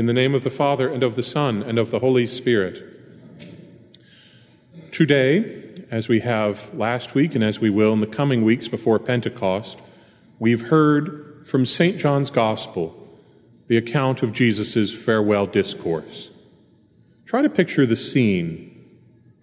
[0.00, 2.82] In the name of the Father, and of the Son, and of the Holy Spirit.
[4.90, 8.98] Today, as we have last week, and as we will in the coming weeks before
[8.98, 9.78] Pentecost,
[10.38, 11.98] we've heard from St.
[11.98, 12.96] John's Gospel
[13.66, 16.30] the account of Jesus' farewell discourse.
[17.26, 18.82] Try to picture the scene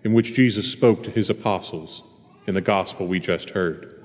[0.03, 2.01] in which Jesus spoke to his apostles
[2.47, 4.03] in the Gospel we just heard.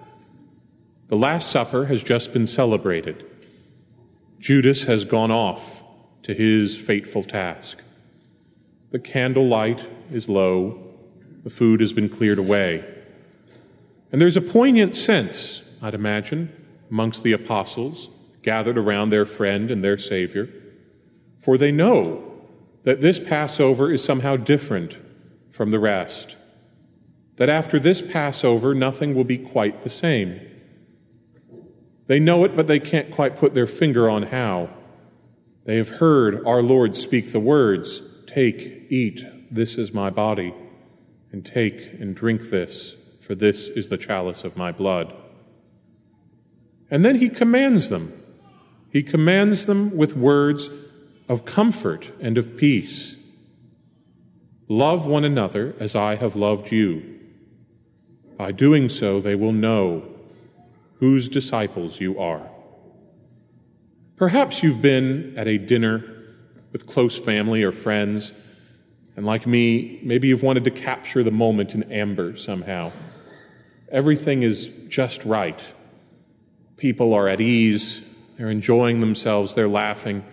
[1.09, 3.25] The Last Supper has just been celebrated.
[4.39, 5.82] Judas has gone off
[6.23, 7.78] to his fateful task.
[8.91, 10.95] The candlelight is low,
[11.42, 12.84] the food has been cleared away.
[14.10, 16.52] And there's a poignant sense, I'd imagine,
[16.91, 18.10] amongst the apostles
[18.43, 20.48] gathered around their friend and their Savior,
[21.38, 22.23] for they know
[22.84, 24.98] that this Passover is somehow different
[25.51, 26.37] from the rest,
[27.37, 30.41] that after this Passover, nothing will be quite the same.
[32.09, 34.68] They know it, but they can't quite put their finger on how.
[35.65, 40.54] They have heard our Lord speak the words Take, eat, this is my body,
[41.30, 45.15] and take and drink this, for this is the chalice of my blood.
[46.91, 48.19] And then he commands them.
[48.91, 50.71] He commands them with words
[51.29, 53.16] of comfort and of peace.
[54.69, 57.21] Love one another as I have loved you.
[58.37, 60.09] By doing so, they will know
[61.01, 62.49] whose disciples you are.
[64.22, 66.04] Perhaps you've been at a dinner
[66.70, 68.32] with close family or friends,
[69.16, 72.92] and like me, maybe you've wanted to capture the moment in amber somehow.
[73.91, 75.60] Everything is just right.
[76.76, 78.00] People are at ease,
[78.37, 80.25] they're enjoying themselves, they're laughing,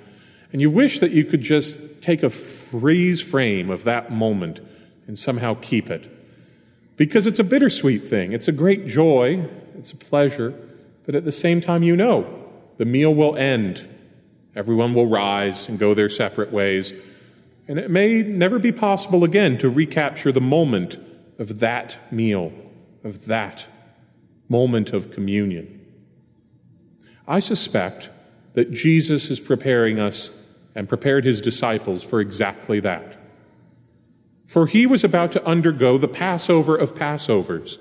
[0.51, 4.59] and you wish that you could just take a freeze frame of that moment
[5.07, 6.07] and somehow keep it.
[6.95, 8.33] Because it's a bittersweet thing.
[8.33, 10.53] It's a great joy, it's a pleasure,
[11.07, 12.38] but at the same time, you know
[12.79, 13.87] the meal will end.
[14.55, 16.93] Everyone will rise and go their separate ways.
[17.67, 20.97] And it may never be possible again to recapture the moment
[21.37, 22.53] of that meal,
[23.03, 23.65] of that
[24.47, 25.85] moment of communion.
[27.27, 28.09] I suspect
[28.53, 30.31] that Jesus is preparing us
[30.73, 33.17] and prepared his disciples for exactly that.
[34.47, 37.77] For he was about to undergo the Passover of Passovers,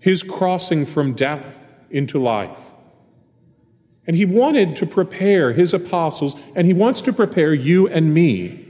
[0.00, 1.60] his crossing from death
[1.90, 2.72] into life.
[4.10, 8.66] And he wanted to prepare his apostles, and he wants to prepare you and me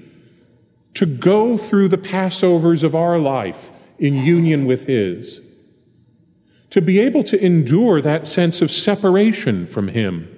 [0.93, 5.41] to go through the Passovers of our life in union with his,
[6.69, 10.29] to be able to endure that sense of separation from him,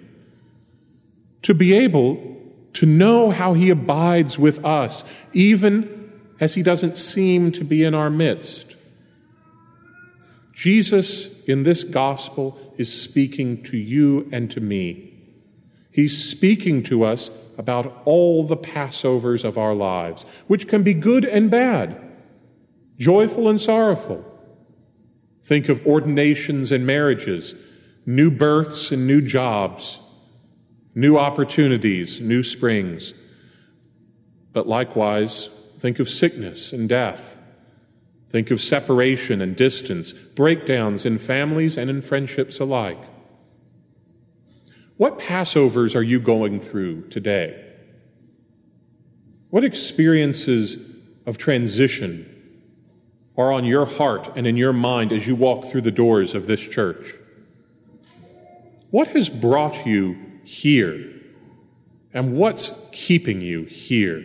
[1.42, 2.36] to be able
[2.74, 7.92] to know how he abides with us, even as he doesn't seem to be in
[7.92, 8.76] our midst.
[10.62, 15.12] Jesus in this gospel is speaking to you and to me.
[15.90, 21.24] He's speaking to us about all the Passovers of our lives, which can be good
[21.24, 22.00] and bad,
[22.96, 24.24] joyful and sorrowful.
[25.42, 27.56] Think of ordinations and marriages,
[28.06, 29.98] new births and new jobs,
[30.94, 33.14] new opportunities, new springs.
[34.52, 35.48] But likewise,
[35.80, 37.36] think of sickness and death
[38.32, 42.98] Think of separation and distance, breakdowns in families and in friendships alike.
[44.96, 47.62] What Passovers are you going through today?
[49.50, 50.78] What experiences
[51.26, 52.26] of transition
[53.36, 56.46] are on your heart and in your mind as you walk through the doors of
[56.46, 57.14] this church?
[58.88, 61.20] What has brought you here?
[62.14, 64.24] And what's keeping you here?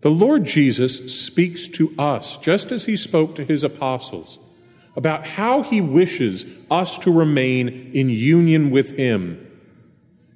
[0.00, 4.38] The Lord Jesus speaks to us, just as he spoke to his apostles,
[4.96, 9.46] about how he wishes us to remain in union with him,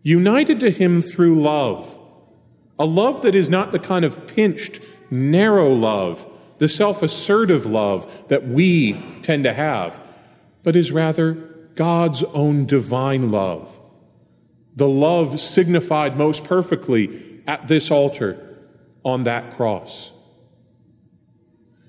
[0.02, 1.98] united to him through love,
[2.78, 4.80] a love that is not the kind of pinched,
[5.10, 10.00] narrow love, the self assertive love that we tend to have,
[10.62, 11.34] but is rather
[11.74, 13.80] God's own divine love.
[14.76, 18.53] The love signified most perfectly at this altar
[19.04, 20.12] on that cross.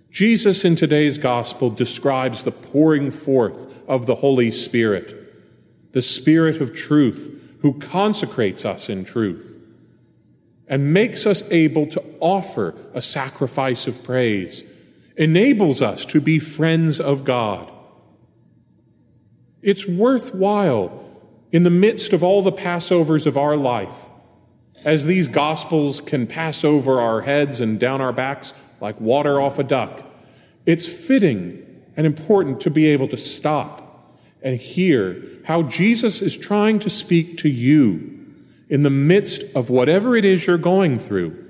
[0.09, 6.73] Jesus in today's gospel describes the pouring forth of the Holy Spirit, the Spirit of
[6.73, 9.59] truth, who consecrates us in truth
[10.67, 14.63] and makes us able to offer a sacrifice of praise,
[15.17, 17.71] enables us to be friends of God.
[19.61, 21.03] It's worthwhile
[21.51, 24.09] in the midst of all the Passovers of our life
[24.85, 29.57] as these gospels can pass over our heads and down our backs like water off
[29.57, 30.05] a duck,
[30.65, 31.65] it's fitting
[31.97, 33.81] and important to be able to stop
[34.43, 38.11] and hear how Jesus is trying to speak to you
[38.69, 41.43] in the midst of whatever it is you're going through,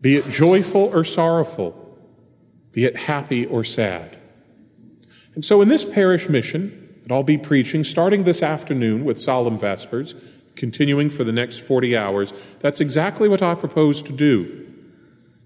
[0.00, 1.96] be it joyful or sorrowful,
[2.72, 4.16] be it happy or sad.
[5.34, 9.58] And so, in this parish mission that I'll be preaching, starting this afternoon with Solemn
[9.58, 10.14] Vespers,
[10.58, 14.66] continuing for the next 40 hours, that's exactly what I propose to do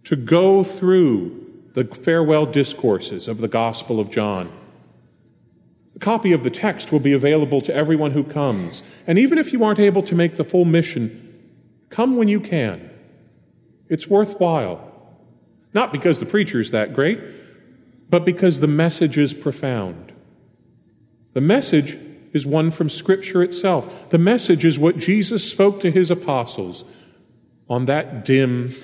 [0.05, 1.39] to go through
[1.75, 4.51] the farewell discourses of the Gospel of John.
[5.95, 8.83] A copy of the text will be available to everyone who comes.
[9.07, 11.19] And even if you aren't able to make the full mission,
[11.89, 12.91] come when you can.
[13.89, 14.89] It's worthwhile.
[15.75, 17.21] Not because the preacher is that great,
[18.11, 20.13] but because the message is profound.
[21.35, 21.99] The message
[22.33, 24.11] is one from Scripture itself.
[24.11, 26.85] The message is what Jesus spoke to his apostles
[27.69, 28.75] on that dim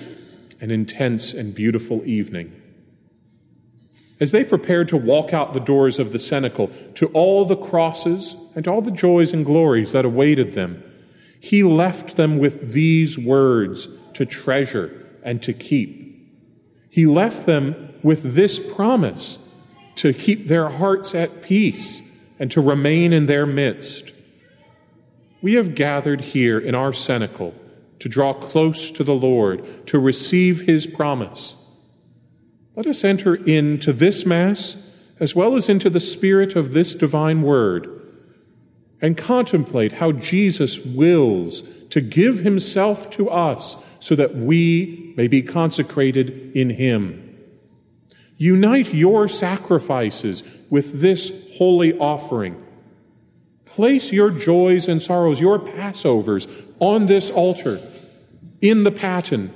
[0.61, 2.55] and intense and beautiful evening.
[4.19, 8.35] As they prepared to walk out the doors of the cenacle to all the crosses
[8.53, 10.83] and all the joys and glories that awaited them,
[11.39, 16.05] he left them with these words to treasure and to keep.
[16.89, 19.39] He left them with this promise
[19.95, 22.01] to keep their hearts at peace
[22.39, 24.13] and to remain in their midst.
[25.41, 27.53] We have gathered here in our cenacle
[27.99, 31.55] to draw close to the Lord, to receive his promise.
[32.75, 34.77] Let us enter into this Mass
[35.19, 37.99] as well as into the spirit of this divine word
[39.01, 45.41] and contemplate how Jesus wills to give himself to us so that we may be
[45.41, 47.28] consecrated in him.
[48.41, 52.65] Unite your sacrifices with this holy offering.
[53.65, 56.47] Place your joys and sorrows, your Passovers,
[56.79, 57.81] on this altar,
[58.61, 59.53] in the paten,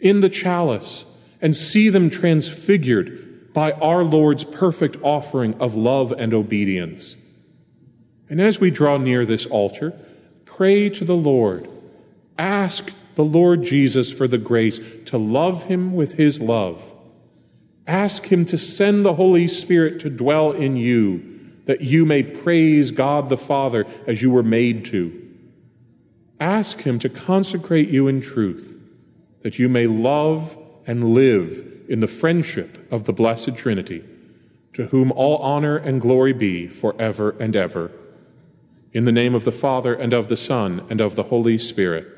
[0.00, 1.04] in the chalice,
[1.42, 7.16] and see them transfigured by our Lord's perfect offering of love and obedience.
[8.30, 9.92] And as we draw near this altar,
[10.46, 11.68] pray to the Lord.
[12.38, 16.94] Ask the Lord Jesus for the grace to love him with his love
[17.86, 21.22] Ask Him to send the Holy Spirit to dwell in you,
[21.66, 25.22] that you may praise God the Father as you were made to.
[26.40, 28.76] Ask Him to consecrate you in truth,
[29.42, 34.04] that you may love and live in the friendship of the Blessed Trinity,
[34.72, 37.90] to whom all honor and glory be forever and ever.
[38.92, 42.15] In the name of the Father, and of the Son, and of the Holy Spirit.